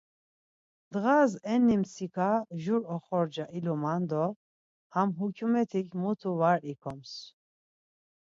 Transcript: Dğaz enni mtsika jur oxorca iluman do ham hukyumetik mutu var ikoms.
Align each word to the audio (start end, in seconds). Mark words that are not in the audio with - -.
Dğaz 0.93 1.31
enni 1.53 1.75
mtsika 1.81 2.29
jur 2.63 2.81
oxorca 2.95 3.45
iluman 3.57 4.01
do 4.09 4.25
ham 4.93 5.09
hukyumetik 5.19 5.87
mutu 6.01 6.31
var 6.41 6.59
ikoms. 6.71 7.11